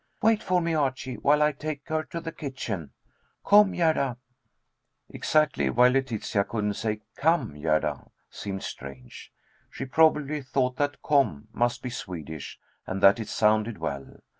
[0.23, 2.89] Wait for me, Archie, while I take her to the kitchen.
[3.45, 4.17] Kom, Gerda."
[5.09, 9.31] Exactly why Letitia couldn't say "Come, Gerda," seemed strange.
[9.69, 14.19] She probably thought that Kom must be Swedish, and that it sounded well.